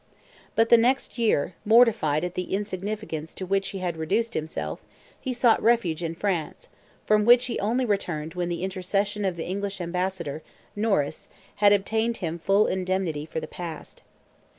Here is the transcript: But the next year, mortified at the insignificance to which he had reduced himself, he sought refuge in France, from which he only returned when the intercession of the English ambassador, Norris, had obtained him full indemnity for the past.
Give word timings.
But 0.55 0.69
the 0.69 0.79
next 0.79 1.19
year, 1.19 1.53
mortified 1.63 2.23
at 2.25 2.33
the 2.33 2.55
insignificance 2.55 3.35
to 3.35 3.45
which 3.45 3.67
he 3.69 3.77
had 3.77 3.97
reduced 3.97 4.33
himself, 4.33 4.79
he 5.19 5.31
sought 5.31 5.61
refuge 5.61 6.01
in 6.01 6.15
France, 6.15 6.69
from 7.05 7.23
which 7.23 7.45
he 7.45 7.59
only 7.59 7.85
returned 7.85 8.33
when 8.33 8.49
the 8.49 8.63
intercession 8.63 9.23
of 9.25 9.35
the 9.35 9.45
English 9.45 9.79
ambassador, 9.79 10.41
Norris, 10.75 11.27
had 11.57 11.71
obtained 11.71 12.17
him 12.17 12.39
full 12.39 12.65
indemnity 12.65 13.27
for 13.27 13.39
the 13.39 13.45
past. 13.47 14.01